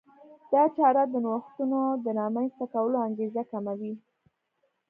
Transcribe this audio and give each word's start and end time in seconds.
دا 0.51 0.63
چاره 0.77 1.03
د 1.09 1.15
نوښتونو 1.25 1.79
د 2.03 2.05
رامنځته 2.19 2.65
کولو 2.73 2.97
انګېزه 3.07 3.43
کموي. 3.51 3.93